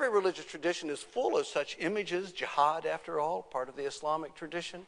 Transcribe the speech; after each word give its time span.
Every 0.00 0.16
religious 0.18 0.46
tradition 0.46 0.88
is 0.88 1.00
full 1.00 1.36
of 1.36 1.46
such 1.46 1.76
images. 1.78 2.32
Jihad, 2.32 2.86
after 2.86 3.20
all, 3.20 3.42
part 3.42 3.68
of 3.68 3.76
the 3.76 3.84
Islamic 3.84 4.34
tradition. 4.34 4.86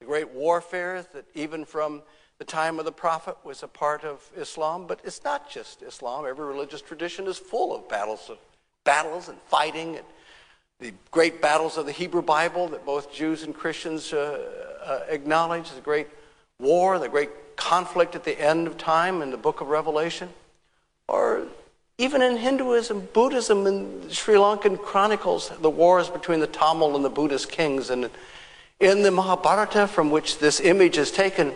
The 0.00 0.06
great 0.06 0.30
warfare 0.30 1.04
that 1.12 1.26
even 1.34 1.66
from 1.66 2.00
the 2.38 2.46
time 2.46 2.78
of 2.78 2.86
the 2.86 2.92
Prophet 2.92 3.36
was 3.44 3.62
a 3.62 3.68
part 3.68 4.04
of 4.04 4.26
Islam, 4.34 4.86
but 4.86 5.02
it's 5.04 5.22
not 5.22 5.50
just 5.50 5.82
Islam. 5.82 6.24
Every 6.26 6.46
religious 6.46 6.80
tradition 6.80 7.26
is 7.26 7.36
full 7.36 7.76
of 7.76 7.90
battles, 7.90 8.30
of 8.30 8.38
battles 8.84 9.28
and 9.28 9.36
fighting, 9.48 9.96
and 9.96 10.06
the 10.80 10.94
great 11.10 11.42
battles 11.42 11.76
of 11.76 11.84
the 11.84 11.92
Hebrew 11.92 12.22
Bible 12.22 12.68
that 12.68 12.86
both 12.86 13.12
Jews 13.12 13.42
and 13.42 13.54
Christians 13.54 14.14
uh, 14.14 14.78
uh, 14.82 15.00
acknowledge, 15.10 15.70
the 15.72 15.82
great 15.82 16.08
war, 16.58 16.98
the 16.98 17.10
great 17.10 17.56
conflict 17.56 18.14
at 18.14 18.24
the 18.24 18.40
end 18.40 18.66
of 18.66 18.78
time 18.78 19.20
in 19.20 19.30
the 19.30 19.36
book 19.36 19.60
of 19.60 19.68
Revelation, 19.68 20.30
or 21.06 21.48
even 21.98 22.22
in 22.22 22.36
Hinduism, 22.36 23.08
Buddhism, 23.12 23.66
and 23.66 24.10
Sri 24.12 24.36
Lankan 24.36 24.80
chronicles, 24.80 25.50
the 25.60 25.68
wars 25.68 26.08
between 26.08 26.38
the 26.38 26.46
Tamil 26.46 26.94
and 26.94 27.04
the 27.04 27.10
Buddhist 27.10 27.50
kings, 27.50 27.90
and 27.90 28.08
in 28.78 29.02
the 29.02 29.10
Mahabharata, 29.10 29.88
from 29.88 30.10
which 30.10 30.38
this 30.38 30.60
image 30.60 30.96
is 30.96 31.10
taken, 31.10 31.52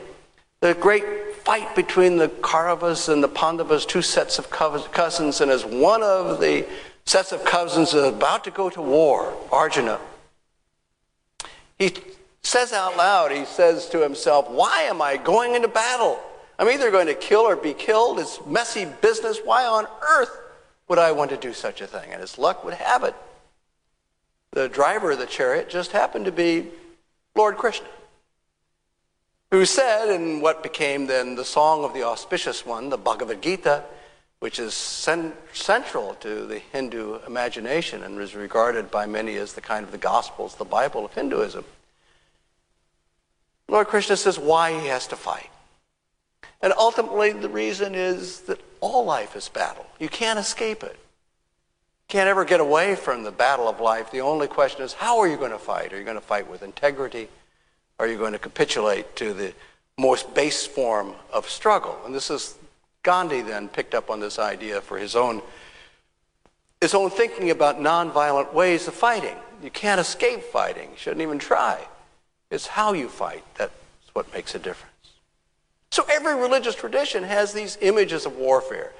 the 0.60 0.74
great 0.74 1.36
fight 1.44 1.74
between 1.76 2.16
the 2.16 2.28
Kauravas 2.28 3.08
and 3.08 3.22
the 3.22 3.28
Pandavas, 3.28 3.86
two 3.86 4.02
sets 4.02 4.40
of 4.40 4.50
cousins, 4.50 5.40
and 5.40 5.50
as 5.50 5.64
one 5.64 6.02
of 6.02 6.40
the 6.40 6.66
sets 7.04 7.30
of 7.30 7.44
cousins 7.44 7.94
is 7.94 8.04
about 8.04 8.42
to 8.42 8.50
go 8.50 8.68
to 8.68 8.82
war, 8.82 9.32
Arjuna, 9.52 10.00
he 11.78 11.94
says 12.42 12.72
out 12.72 12.96
loud, 12.96 13.30
he 13.30 13.44
says 13.44 13.88
to 13.90 14.02
himself, 14.02 14.50
Why 14.50 14.82
am 14.82 15.00
I 15.00 15.16
going 15.16 15.54
into 15.54 15.68
battle? 15.68 16.20
I'm 16.58 16.68
either 16.68 16.90
going 16.90 17.06
to 17.06 17.14
kill 17.14 17.40
or 17.40 17.56
be 17.56 17.74
killed. 17.74 18.18
It's 18.18 18.44
messy 18.46 18.84
business. 18.84 19.40
Why 19.44 19.64
on 19.64 19.86
earth 20.02 20.36
would 20.88 20.98
I 20.98 21.12
want 21.12 21.30
to 21.30 21.36
do 21.36 21.52
such 21.52 21.80
a 21.80 21.86
thing? 21.86 22.12
And 22.12 22.22
as 22.22 22.38
luck 22.38 22.64
would 22.64 22.74
have 22.74 23.04
it, 23.04 23.14
the 24.52 24.68
driver 24.68 25.12
of 25.12 25.18
the 25.18 25.26
chariot 25.26 25.70
just 25.70 25.92
happened 25.92 26.26
to 26.26 26.32
be 26.32 26.68
Lord 27.34 27.56
Krishna 27.56 27.88
who 29.52 29.66
said 29.66 30.08
in 30.08 30.40
what 30.40 30.62
became 30.62 31.06
then 31.06 31.34
the 31.34 31.44
song 31.44 31.84
of 31.84 31.92
the 31.92 32.02
auspicious 32.02 32.64
one, 32.64 32.88
the 32.88 32.96
Bhagavad 32.96 33.42
Gita, 33.42 33.84
which 34.40 34.58
is 34.58 34.72
cent- 34.72 35.34
central 35.52 36.14
to 36.14 36.46
the 36.46 36.58
Hindu 36.58 37.18
imagination 37.26 38.02
and 38.02 38.18
is 38.18 38.34
regarded 38.34 38.90
by 38.90 39.04
many 39.04 39.36
as 39.36 39.52
the 39.52 39.60
kind 39.60 39.84
of 39.84 39.92
the 39.92 39.98
Gospels, 39.98 40.54
the 40.54 40.64
Bible 40.64 41.04
of 41.04 41.12
Hinduism. 41.12 41.66
Lord 43.68 43.88
Krishna 43.88 44.16
says 44.16 44.38
why 44.38 44.80
he 44.80 44.86
has 44.86 45.06
to 45.08 45.16
fight. 45.16 45.50
And 46.62 46.72
ultimately, 46.78 47.32
the 47.32 47.48
reason 47.48 47.94
is 47.94 48.40
that 48.42 48.60
all 48.80 49.04
life 49.04 49.34
is 49.34 49.48
battle. 49.48 49.86
You 49.98 50.08
can't 50.08 50.38
escape 50.38 50.82
it. 50.82 50.96
You 50.96 52.08
can't 52.08 52.28
ever 52.28 52.44
get 52.44 52.60
away 52.60 52.94
from 52.94 53.24
the 53.24 53.32
battle 53.32 53.68
of 53.68 53.80
life. 53.80 54.10
The 54.10 54.20
only 54.20 54.46
question 54.46 54.82
is, 54.82 54.92
how 54.92 55.18
are 55.18 55.28
you 55.28 55.36
going 55.36 55.50
to 55.50 55.58
fight? 55.58 55.92
Are 55.92 55.98
you 55.98 56.04
going 56.04 56.16
to 56.16 56.20
fight 56.20 56.48
with 56.48 56.62
integrity? 56.62 57.28
are 58.02 58.08
you 58.08 58.18
going 58.18 58.32
to 58.32 58.38
capitulate 58.38 59.14
to 59.14 59.32
the 59.32 59.52
most 59.96 60.34
base 60.34 60.66
form 60.66 61.14
of 61.32 61.48
struggle? 61.48 61.96
And 62.04 62.12
this 62.12 62.30
is 62.30 62.56
Gandhi 63.04 63.42
then 63.42 63.68
picked 63.68 63.94
up 63.94 64.10
on 64.10 64.18
this 64.18 64.40
idea 64.40 64.80
for 64.80 64.98
his 64.98 65.14
own 65.14 65.40
his 66.80 66.94
own 66.94 67.10
thinking 67.10 67.50
about 67.50 67.78
nonviolent 67.78 68.52
ways 68.52 68.88
of 68.88 68.94
fighting. 68.94 69.36
You 69.62 69.70
can't 69.70 70.00
escape 70.00 70.42
fighting. 70.42 70.90
You 70.90 70.96
shouldn't 70.96 71.22
even 71.22 71.38
try. 71.38 71.78
It's 72.50 72.66
how 72.66 72.92
you 72.92 73.08
fight 73.08 73.44
that's 73.54 73.72
what 74.14 74.32
makes 74.32 74.56
a 74.56 74.58
difference. 74.58 74.91
So 75.92 76.06
every 76.08 76.34
religious 76.34 76.74
tradition 76.74 77.22
has 77.22 77.52
these 77.52 77.76
images 77.82 78.24
of 78.24 78.36
warfare. 78.36 78.92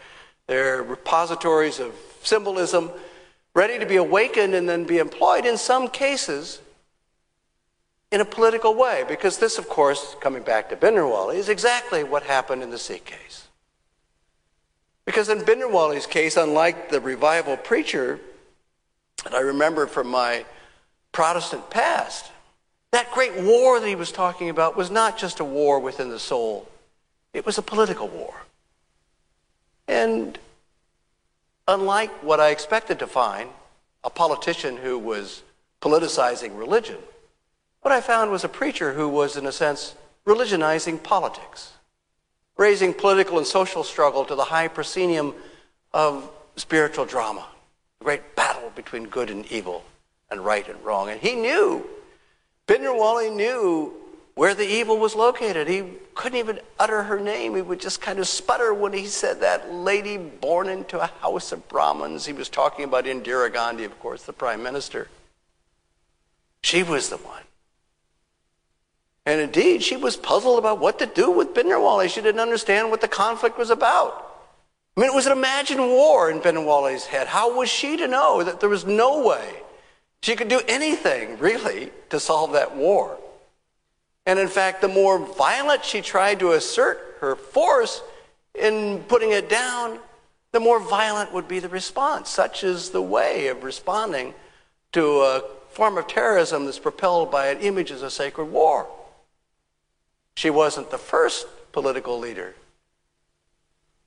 They're 0.46 0.82
repositories 0.82 1.80
of 1.80 1.94
symbolism 2.22 2.90
ready 3.54 3.78
to 3.78 3.86
be 3.86 3.96
awakened 3.96 4.54
and 4.54 4.68
then 4.68 4.84
be 4.84 4.98
employed 4.98 5.46
in 5.46 5.56
some 5.56 5.88
cases 5.88 6.60
in 8.10 8.20
a 8.20 8.26
political 8.26 8.74
way, 8.74 9.06
because 9.08 9.38
this, 9.38 9.56
of 9.56 9.70
course, 9.70 10.16
coming 10.20 10.42
back 10.42 10.68
to 10.68 10.76
Bhindranwale, 10.76 11.34
is 11.34 11.48
exactly 11.48 12.04
what 12.04 12.24
happened 12.24 12.62
in 12.62 12.68
the 12.68 12.76
Sikh 12.76 13.06
case. 13.06 13.48
Because 15.06 15.30
in 15.30 15.38
Bhindranwale's 15.38 16.06
case, 16.06 16.36
unlike 16.36 16.90
the 16.90 17.00
revival 17.00 17.56
preacher 17.56 18.20
that 19.24 19.32
I 19.32 19.40
remember 19.40 19.86
from 19.86 20.08
my 20.08 20.44
Protestant 21.12 21.70
past, 21.70 22.30
that 22.90 23.10
great 23.12 23.34
war 23.40 23.80
that 23.80 23.88
he 23.88 23.94
was 23.94 24.12
talking 24.12 24.50
about 24.50 24.76
was 24.76 24.90
not 24.90 25.16
just 25.16 25.40
a 25.40 25.44
war 25.44 25.80
within 25.80 26.10
the 26.10 26.18
soul, 26.18 26.68
it 27.32 27.46
was 27.46 27.58
a 27.58 27.62
political 27.62 28.08
war. 28.08 28.34
And 29.88 30.38
unlike 31.66 32.10
what 32.22 32.40
I 32.40 32.50
expected 32.50 32.98
to 33.00 33.06
find, 33.06 33.50
a 34.04 34.10
politician 34.10 34.76
who 34.76 34.98
was 34.98 35.42
politicizing 35.80 36.56
religion, 36.58 36.98
what 37.82 37.92
I 37.92 38.00
found 38.00 38.30
was 38.30 38.44
a 38.44 38.48
preacher 38.48 38.92
who 38.92 39.08
was, 39.08 39.36
in 39.36 39.46
a 39.46 39.52
sense, 39.52 39.94
religionizing 40.26 41.02
politics, 41.02 41.72
raising 42.56 42.94
political 42.94 43.38
and 43.38 43.46
social 43.46 43.82
struggle 43.82 44.24
to 44.24 44.34
the 44.34 44.44
high 44.44 44.68
proscenium 44.68 45.34
of 45.92 46.30
spiritual 46.56 47.04
drama, 47.04 47.46
the 47.98 48.04
great 48.04 48.36
battle 48.36 48.70
between 48.76 49.04
good 49.04 49.30
and 49.30 49.50
evil 49.50 49.84
and 50.30 50.44
right 50.44 50.68
and 50.68 50.82
wrong. 50.84 51.08
And 51.08 51.20
he 51.20 51.34
knew, 51.34 51.84
Bhindranwale 52.68 53.34
knew 53.34 53.92
where 54.34 54.54
the 54.54 54.66
evil 54.66 54.98
was 54.98 55.14
located. 55.14 55.68
He 55.68 55.84
couldn't 56.14 56.38
even 56.38 56.60
utter 56.78 57.02
her 57.04 57.20
name. 57.20 57.54
He 57.54 57.62
would 57.62 57.80
just 57.80 58.00
kind 58.00 58.18
of 58.18 58.26
sputter 58.26 58.72
when 58.72 58.92
he 58.92 59.06
said 59.06 59.40
that 59.40 59.72
lady 59.72 60.16
born 60.16 60.68
into 60.68 61.00
a 61.00 61.06
house 61.20 61.52
of 61.52 61.68
Brahmins. 61.68 62.26
He 62.26 62.32
was 62.32 62.48
talking 62.48 62.84
about 62.84 63.04
Indira 63.04 63.52
Gandhi, 63.52 63.84
of 63.84 63.98
course, 64.00 64.22
the 64.22 64.32
prime 64.32 64.62
minister. 64.62 65.08
She 66.62 66.82
was 66.82 67.08
the 67.08 67.16
one 67.18 67.42
and 69.24 69.40
indeed, 69.40 69.82
she 69.82 69.96
was 69.96 70.16
puzzled 70.16 70.58
about 70.58 70.80
what 70.80 70.98
to 70.98 71.06
do 71.06 71.30
with 71.30 71.54
Bhindranwale. 71.54 72.08
She 72.08 72.20
didn't 72.20 72.40
understand 72.40 72.90
what 72.90 73.00
the 73.00 73.08
conflict 73.08 73.56
was 73.56 73.70
about. 73.70 74.28
I 74.96 75.00
mean, 75.00 75.10
it 75.10 75.14
was 75.14 75.26
an 75.26 75.32
imagined 75.32 75.80
war 75.80 76.30
in 76.30 76.40
Bhindranwale's 76.40 77.06
head. 77.06 77.28
How 77.28 77.56
was 77.56 77.68
she 77.68 77.96
to 77.96 78.08
know 78.08 78.42
that 78.42 78.60
there 78.60 78.68
was 78.68 78.84
no 78.84 79.26
way 79.26 79.62
she 80.22 80.34
could 80.34 80.48
do 80.48 80.60
anything, 80.66 81.38
really, 81.38 81.90
to 82.10 82.18
solve 82.18 82.52
that 82.52 82.76
war? 82.76 83.16
And 84.26 84.38
in 84.38 84.48
fact, 84.48 84.80
the 84.80 84.88
more 84.88 85.18
violent 85.18 85.84
she 85.84 86.00
tried 86.00 86.38
to 86.40 86.52
assert 86.52 87.16
her 87.20 87.34
force 87.34 88.02
in 88.54 89.00
putting 89.08 89.32
it 89.32 89.48
down, 89.48 89.98
the 90.52 90.60
more 90.60 90.78
violent 90.78 91.32
would 91.32 91.48
be 91.48 91.58
the 91.58 91.68
response. 91.68 92.28
Such 92.28 92.62
is 92.62 92.90
the 92.90 93.02
way 93.02 93.48
of 93.48 93.64
responding 93.64 94.34
to 94.92 95.22
a 95.22 95.42
form 95.70 95.96
of 95.96 96.06
terrorism 96.06 96.66
that's 96.66 96.78
propelled 96.78 97.30
by 97.30 97.46
an 97.46 97.58
image 97.60 97.90
as 97.90 98.02
a 98.02 98.10
sacred 98.10 98.46
war. 98.46 98.86
She 100.36 100.50
wasn't 100.50 100.90
the 100.90 100.98
first 100.98 101.46
political 101.72 102.18
leader 102.18 102.54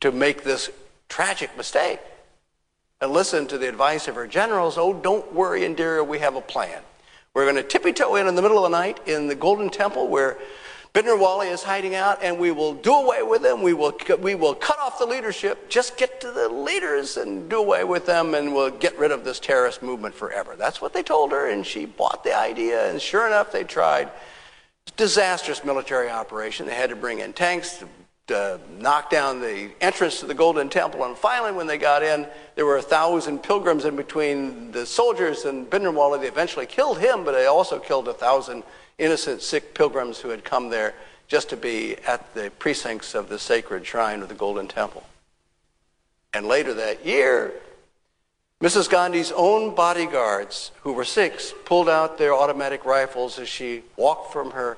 to 0.01 0.11
make 0.11 0.43
this 0.43 0.69
tragic 1.09 1.55
mistake 1.57 1.99
and 3.01 3.11
listen 3.11 3.47
to 3.47 3.57
the 3.57 3.67
advice 3.67 4.07
of 4.07 4.15
her 4.15 4.27
generals. 4.27 4.77
Oh, 4.77 4.93
don't 4.93 5.33
worry, 5.33 5.61
Indira, 5.61 6.05
we 6.05 6.19
have 6.19 6.35
a 6.35 6.41
plan. 6.41 6.81
We're 7.35 7.43
going 7.43 7.57
to 7.57 7.63
tippy 7.63 7.91
toe 7.91 8.15
in 8.15 8.27
in 8.27 8.35
the 8.35 8.41
middle 8.41 8.57
of 8.57 8.71
the 8.71 8.77
night 8.77 9.05
in 9.05 9.27
the 9.27 9.35
Golden 9.35 9.69
Temple 9.69 10.07
where 10.07 10.37
Bhindranwale 10.93 11.51
is 11.51 11.61
hiding 11.61 11.93
out, 11.93 12.23
and 12.23 12.39
we 12.39 12.51
will 12.51 12.73
do 12.73 12.93
away 12.93 13.21
with 13.21 13.41
them. 13.41 13.61
We 13.61 13.73
will, 13.73 13.93
we 14.21 14.33
will 14.33 14.55
cut 14.55 14.79
off 14.79 14.97
the 14.97 15.05
leadership, 15.05 15.69
just 15.69 15.97
get 15.97 16.21
to 16.21 16.31
the 16.31 16.47
leaders 16.47 17.17
and 17.17 17.49
do 17.49 17.57
away 17.57 17.83
with 17.83 18.05
them, 18.05 18.33
and 18.33 18.53
we'll 18.53 18.69
get 18.69 18.97
rid 18.97 19.11
of 19.11 19.25
this 19.25 19.41
terrorist 19.41 19.83
movement 19.83 20.15
forever. 20.15 20.55
That's 20.55 20.79
what 20.79 20.93
they 20.93 21.03
told 21.03 21.33
her, 21.33 21.49
and 21.49 21.65
she 21.65 21.85
bought 21.85 22.23
the 22.23 22.33
idea, 22.33 22.89
and 22.89 23.01
sure 23.01 23.27
enough, 23.27 23.51
they 23.51 23.65
tried 23.65 24.09
disastrous 24.95 25.65
military 25.65 26.09
operation. 26.09 26.65
They 26.65 26.75
had 26.75 26.91
to 26.91 26.95
bring 26.95 27.19
in 27.19 27.33
tanks 27.33 27.83
Uh, 28.27 28.57
to, 28.57 28.59
to 28.59 28.81
knock 28.81 29.09
down 29.09 29.39
the 29.39 29.69
entrance 29.81 30.19
to 30.19 30.25
the 30.25 30.33
Golden 30.33 30.69
Temple. 30.69 31.03
And 31.03 31.17
finally, 31.17 31.51
when 31.51 31.67
they 31.67 31.77
got 31.77 32.03
in, 32.03 32.27
there 32.55 32.65
were 32.65 32.77
a 32.77 32.81
thousand 32.81 33.43
pilgrims 33.43 33.85
in 33.85 33.95
between 33.95 34.71
the 34.71 34.85
soldiers 34.85 35.45
and 35.45 35.69
Bhindranwale. 35.69 36.19
They 36.19 36.27
eventually 36.27 36.65
killed 36.65 36.99
him, 36.99 37.23
but 37.23 37.33
they 37.33 37.45
also 37.45 37.79
killed 37.79 38.07
a 38.07 38.13
thousand 38.13 38.63
innocent 38.97 39.41
Sikh 39.41 39.73
pilgrims 39.73 40.19
who 40.19 40.29
had 40.29 40.43
come 40.43 40.69
there 40.69 40.93
just 41.27 41.49
to 41.49 41.57
be 41.57 41.97
at 42.07 42.33
the 42.33 42.51
precincts 42.59 43.15
of 43.15 43.29
the 43.29 43.39
sacred 43.39 43.85
shrine 43.85 44.21
of 44.21 44.29
the 44.29 44.35
Golden 44.35 44.67
Temple. 44.67 45.03
And 46.33 46.47
later 46.47 46.73
that 46.73 47.05
year, 47.05 47.53
Mrs. 48.61 48.89
Gandhi's 48.89 49.31
own 49.31 49.75
bodyguards, 49.75 50.71
who 50.81 50.93
were 50.93 51.05
Sikhs, 51.05 51.53
pulled 51.65 51.89
out 51.89 52.17
their 52.17 52.33
automatic 52.33 52.85
rifles 52.85 53.39
as 53.39 53.49
she 53.49 53.83
walked 53.97 54.31
from 54.31 54.51
her, 54.51 54.77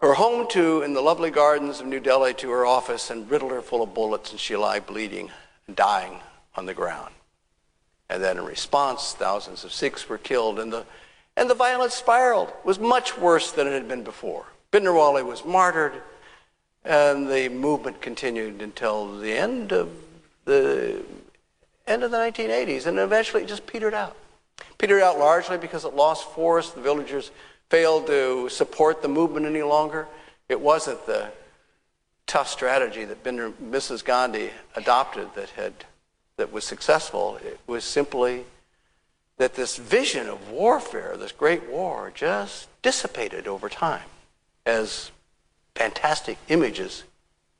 her 0.00 0.14
home 0.14 0.46
to, 0.48 0.82
in 0.82 0.94
the 0.94 1.00
lovely 1.00 1.30
gardens 1.30 1.80
of 1.80 1.86
New 1.86 2.00
Delhi, 2.00 2.34
to 2.34 2.50
her 2.50 2.64
office 2.64 3.10
and 3.10 3.30
riddled 3.30 3.50
her 3.50 3.62
full 3.62 3.82
of 3.82 3.94
bullets, 3.94 4.30
and 4.30 4.38
she 4.38 4.56
lay 4.56 4.78
bleeding 4.78 5.30
and 5.66 5.74
dying 5.74 6.20
on 6.54 6.66
the 6.66 6.74
ground. 6.74 7.12
And 8.08 8.22
then 8.22 8.38
in 8.38 8.44
response, 8.44 9.12
thousands 9.12 9.64
of 9.64 9.72
Sikhs 9.72 10.08
were 10.08 10.18
killed, 10.18 10.58
and 10.58 10.72
the, 10.72 10.84
and 11.36 11.50
the 11.50 11.54
violence 11.54 11.94
spiraled. 11.94 12.48
It 12.48 12.64
was 12.64 12.78
much 12.78 13.18
worse 13.18 13.50
than 13.50 13.66
it 13.66 13.72
had 13.72 13.88
been 13.88 14.04
before. 14.04 14.46
Bhindranwale 14.72 15.24
was 15.26 15.44
martyred, 15.44 16.02
and 16.84 17.28
the 17.28 17.48
movement 17.48 18.00
continued 18.00 18.62
until 18.62 19.18
the 19.18 19.32
end 19.32 19.72
of 19.72 19.90
the 20.44 21.04
end 21.86 22.02
of 22.02 22.10
the 22.10 22.16
1980s, 22.16 22.86
and 22.86 22.98
eventually 22.98 23.42
it 23.42 23.48
just 23.48 23.66
petered 23.66 23.94
out. 23.94 24.16
Petered 24.78 25.02
out 25.02 25.18
largely 25.18 25.58
because 25.58 25.84
it 25.84 25.94
lost 25.94 26.30
force. 26.30 26.70
The 26.70 26.80
villagers 26.80 27.30
failed 27.70 28.06
to 28.06 28.48
support 28.48 29.02
the 29.02 29.08
movement 29.08 29.46
any 29.46 29.62
longer. 29.62 30.06
It 30.48 30.60
wasn't 30.60 31.04
the 31.06 31.30
tough 32.26 32.48
strategy 32.48 33.04
that 33.04 33.22
Mrs. 33.24 34.04
Gandhi 34.04 34.50
adopted 34.74 35.34
that 35.34 35.50
had 35.50 35.72
that 36.38 36.52
was 36.52 36.64
successful. 36.64 37.36
It 37.44 37.58
was 37.66 37.84
simply 37.84 38.44
that 39.36 39.54
this 39.54 39.76
vision 39.76 40.28
of 40.28 40.50
warfare, 40.50 41.16
this 41.16 41.32
great 41.32 41.68
war, 41.68 42.10
just 42.14 42.68
dissipated 42.80 43.46
over 43.46 43.68
time, 43.68 44.08
as 44.64 45.10
fantastic 45.74 46.38
images 46.48 47.04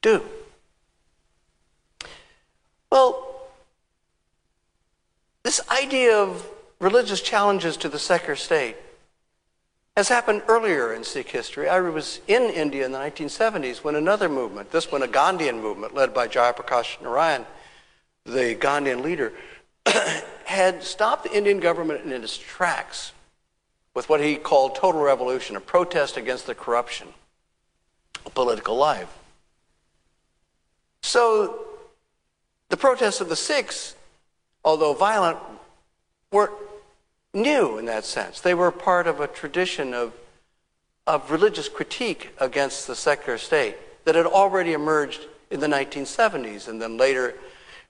do. 0.01 0.25
Well, 2.91 3.49
this 5.43 5.61
idea 5.69 6.17
of 6.17 6.49
religious 6.81 7.21
challenges 7.21 7.77
to 7.79 7.89
the 7.89 7.99
secular 7.99 8.37
state 8.37 8.77
has 9.99 10.09
happened 10.09 10.43
earlier 10.47 10.95
in 10.95 11.03
Sikh 11.03 11.29
history. 11.29 11.69
I 11.69 11.81
was 11.81 12.21
in 12.29 12.45
India 12.45 12.87
in 12.87 12.93
the 12.93 12.99
1970s 12.99 13.79
when 13.79 13.97
another 13.97 14.29
movement, 14.29 14.71
this 14.71 14.93
one 14.93 15.03
a 15.03 15.09
Gandhian 15.09 15.61
movement 15.61 15.93
led 15.93 16.15
by 16.15 16.29
Jayaprakash 16.29 17.03
Narayan, 17.03 17.45
the 18.25 18.55
Gandhian 18.55 19.03
leader, 19.03 19.33
had 20.45 20.85
stopped 20.85 21.25
the 21.25 21.37
Indian 21.37 21.59
government 21.59 22.05
in 22.05 22.13
its 22.13 22.39
tracks 22.39 23.11
with 23.93 24.09
what 24.09 24.21
he 24.21 24.37
called 24.37 24.77
total 24.77 25.01
revolution, 25.01 25.57
a 25.57 25.61
protest 25.61 26.17
against 26.17 26.47
the 26.47 26.55
corruption 26.55 27.09
of 28.25 28.33
political 28.35 28.77
life. 28.77 29.13
So 31.03 31.67
the 32.69 32.77
protests 32.77 33.21
of 33.21 33.29
the 33.29 33.35
Sikhs, 33.35 33.97
although 34.65 34.95
violent, 34.95 35.39
were 36.31 36.53
new 37.35 37.79
in 37.79 37.87
that 37.87 38.05
sense. 38.05 38.41
They 38.41 38.55
were 38.55 38.71
part 38.71 39.07
of 39.07 39.21
a 39.21 39.27
tradition 39.27 39.95
of, 39.95 40.13
of 41.07 41.31
religious 41.31 41.69
critique 41.69 42.31
against 42.39 42.87
the 42.87 42.95
secular 42.95 43.39
state 43.39 43.77
that 44.05 44.15
had 44.15 44.27
already 44.27 44.73
emerged 44.73 45.21
in 45.51 45.61
the 45.61 45.67
1970s 45.67 46.69
and 46.69 46.81
then 46.81 46.97
later, 46.97 47.35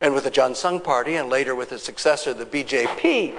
and 0.00 0.14
with 0.14 0.24
the 0.24 0.30
Jan 0.30 0.52
Sangh 0.52 0.82
Party 0.82 1.16
and 1.16 1.28
later 1.28 1.54
with 1.54 1.72
its 1.72 1.82
successor, 1.82 2.34
the 2.34 2.46
BJP, 2.46 3.34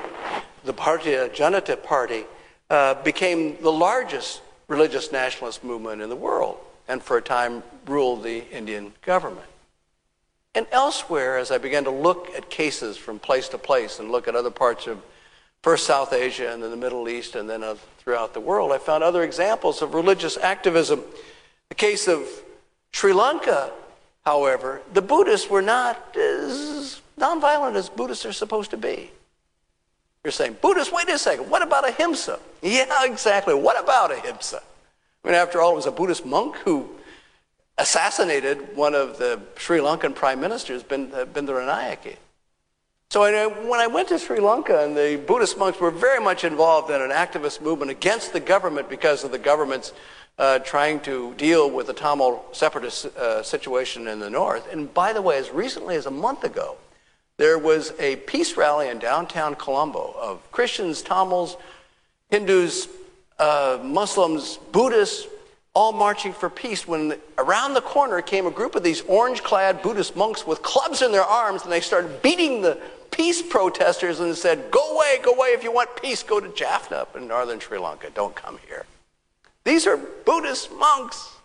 the 0.66 0.74
Bharatiya 0.74 1.30
Janata 1.30 1.82
Party, 1.82 2.26
uh, 2.70 2.96
became 3.04 3.62
the 3.62 3.72
largest 3.72 4.42
religious 4.68 5.12
nationalist 5.12 5.64
movement 5.64 6.02
in 6.02 6.10
the 6.10 6.16
world 6.16 6.58
and 6.88 7.02
for 7.02 7.18
a 7.18 7.22
time 7.22 7.64
ruled 7.86 8.24
the 8.24 8.50
Indian 8.50 8.94
government. 9.04 9.46
And 10.56 10.66
elsewhere, 10.72 11.38
as 11.38 11.52
I 11.52 11.60
began 11.60 11.84
to 11.84 11.92
look 11.92 12.30
at 12.36 12.50
cases 12.50 12.98
from 12.98 13.20
place 13.20 13.48
to 13.50 13.58
place 13.58 14.00
and 14.00 14.12
look 14.12 14.28
at 14.28 14.36
other 14.36 14.50
parts 14.50 14.88
of 14.88 15.02
first 15.62 15.86
South 15.86 16.14
Asia 16.14 16.52
and 16.52 16.64
then 16.64 16.72
the 16.72 16.78
Middle 16.78 17.10
East 17.10 17.36
and 17.36 17.50
then 17.50 17.64
uh, 17.64 17.76
throughout 17.98 18.34
the 18.34 18.40
world, 18.40 18.72
I 18.72 18.78
found 18.78 19.04
other 19.04 19.24
examples 19.24 19.82
of 19.82 19.94
religious 19.94 20.38
activism. 20.38 21.04
The 21.70 21.76
case 21.76 22.08
of 22.08 22.28
Sri 22.92 23.14
Lanka, 23.14 23.72
however, 24.26 24.82
the 24.94 25.02
Buddhists 25.02 25.50
were 25.50 25.62
not 25.62 26.16
as 26.18 27.02
nonviolent 27.20 27.76
as 27.76 27.90
Buddhists 27.90 28.26
are 28.26 28.34
supposed 28.34 28.72
to 28.72 28.78
be. 28.78 29.12
You're 30.24 30.32
saying, 30.32 30.58
Buddhists, 30.62 30.92
wait 30.92 31.08
a 31.10 31.18
second, 31.18 31.50
what 31.50 31.62
about 31.62 31.88
ahimsa? 31.88 32.40
Yeah, 32.62 33.06
exactly. 33.06 33.54
What 33.54 33.82
about 33.82 34.12
ahimsa? 34.12 34.62
I 35.24 35.28
mean, 35.28 35.36
after 35.36 35.62
all, 35.62 35.72
it 35.72 35.76
was 35.76 35.86
a 35.86 35.92
Buddhist 35.92 36.26
monk 36.26 36.58
who 36.58 36.90
assassinated 37.78 38.76
one 38.76 38.94
of 38.94 39.18
the 39.18 39.40
Sri 39.58 39.80
Lankan 39.80 40.14
prime 40.14 40.42
ministers, 40.42 40.84
Bandaranaike. 40.84 42.18
So 43.12 43.22
when 43.22 43.80
I 43.80 43.88
went 43.88 44.10
to 44.10 44.20
Sri 44.20 44.40
Lanka, 44.40 44.86
and 44.86 44.96
the 44.96 45.20
Buddhist 45.26 45.58
monks 45.58 45.80
were 45.80 45.90
very 45.90 46.24
much 46.24 46.44
involved 46.44 46.92
in 46.92 47.02
an 47.02 47.10
activist 47.10 47.60
movement 47.60 47.90
against 47.90 48.34
the 48.34 48.40
government 48.40 48.88
because 48.88 49.24
of 49.24 49.32
the 49.32 49.40
government's 49.40 49.94
uh, 50.38 50.60
trying 50.60 51.00
to 51.00 51.34
deal 51.34 51.72
with 51.72 51.88
the 51.88 51.94
Tamil 51.94 52.46
separatist 52.52 53.08
uh, 53.18 53.42
situation 53.42 54.08
in 54.08 54.20
the 54.20 54.30
north. 54.30 54.72
And 54.72 54.94
by 54.94 55.12
the 55.12 55.24
way, 55.24 55.40
as 55.40 55.50
recently 55.50 55.96
as 55.96 56.06
a 56.06 56.12
month 56.12 56.44
ago, 56.44 56.78
there 57.38 57.58
was 57.58 57.94
a 57.98 58.18
peace 58.18 58.56
rally 58.56 58.90
in 58.90 59.00
downtown 59.00 59.56
Colombo 59.56 60.16
of 60.22 60.52
Christians, 60.52 61.02
Tamils, 61.02 61.58
Hindus, 62.30 62.90
uh, 63.40 63.80
Muslims, 63.82 64.60
Buddhists, 64.72 65.26
all 65.74 65.94
marching 65.94 66.34
for 66.34 66.50
peace 66.50 66.88
when 66.88 67.16
around 67.40 67.74
the 67.74 67.82
corner 67.82 68.22
came 68.22 68.46
a 68.46 68.52
group 68.52 68.76
of 68.76 68.84
these 68.84 69.02
orange 69.02 69.42
clad 69.44 69.82
Buddhist 69.82 70.16
monks 70.16 70.46
with 70.46 70.62
clubs 70.62 71.02
in 71.02 71.12
their 71.12 71.24
arms 71.24 71.64
and 71.64 71.72
they 71.72 71.80
started 71.80 72.22
beating 72.22 72.62
the 72.62 72.80
peace 73.20 73.42
protesters 73.42 74.22
and 74.22 74.34
said, 74.34 74.72
Go 74.72 74.96
away, 74.96 75.20
go 75.22 75.34
away. 75.34 75.50
If 75.50 75.62
you 75.62 75.74
want 75.74 76.02
peace, 76.02 76.24
go 76.24 76.40
to 76.40 76.48
Jaffna 76.54 77.06
in 77.14 77.28
northern 77.28 77.60
Sri 77.60 77.78
Lanka. 77.78 78.10
Don't 78.12 78.34
come 78.34 78.58
here. 78.66 78.86
These 79.66 79.86
are 79.88 79.98
Buddhist 79.98 80.72
monks. 80.72 81.36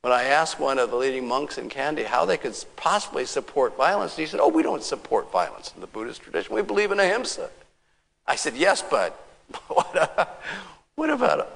When 0.00 0.14
I 0.14 0.24
asked 0.24 0.58
one 0.58 0.78
of 0.78 0.90
the 0.90 0.96
leading 0.96 1.28
monks 1.28 1.58
in 1.58 1.68
Kandy 1.68 2.06
how 2.06 2.24
they 2.24 2.38
could 2.38 2.56
possibly 2.76 3.26
support 3.26 3.76
violence, 3.76 4.16
he 4.16 4.24
said, 4.24 4.40
Oh, 4.40 4.48
we 4.48 4.62
don't 4.62 4.82
support 4.82 5.30
violence 5.30 5.72
in 5.74 5.82
the 5.82 5.86
Buddhist 5.86 6.22
tradition. 6.22 6.54
We 6.54 6.62
believe 6.62 6.90
in 6.90 6.98
ahimsa. 6.98 7.50
I 8.26 8.36
said, 8.36 8.56
Yes, 8.56 8.82
but 8.82 9.22
what, 9.68 10.40
what 10.94 11.10
about 11.10 11.52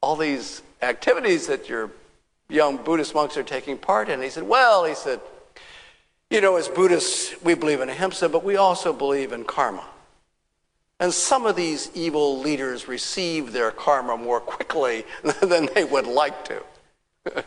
all 0.00 0.14
these 0.14 0.62
activities 0.82 1.48
that 1.48 1.68
your 1.68 1.90
young 2.48 2.76
Buddhist 2.76 3.12
monks 3.12 3.36
are 3.36 3.42
taking 3.42 3.76
part 3.76 4.08
in? 4.08 4.22
He 4.22 4.30
said, 4.30 4.44
Well, 4.44 4.84
he 4.84 4.94
said, 4.94 5.18
you 6.30 6.40
know, 6.40 6.56
as 6.56 6.68
Buddhists, 6.68 7.34
we 7.42 7.54
believe 7.54 7.80
in 7.80 7.88
ahimsa, 7.88 8.28
but 8.28 8.44
we 8.44 8.56
also 8.56 8.92
believe 8.92 9.32
in 9.32 9.44
karma. 9.44 9.84
And 11.00 11.12
some 11.12 11.46
of 11.46 11.56
these 11.56 11.90
evil 11.94 12.38
leaders 12.40 12.86
receive 12.86 13.52
their 13.52 13.70
karma 13.70 14.16
more 14.16 14.40
quickly 14.40 15.04
than 15.42 15.68
they 15.74 15.84
would 15.84 16.06
like 16.06 16.44
to. 16.46 16.62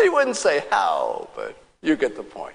he 0.00 0.08
wouldn't 0.08 0.36
say 0.36 0.64
how, 0.70 1.28
but 1.34 1.56
you 1.82 1.96
get 1.96 2.16
the 2.16 2.22
point. 2.22 2.52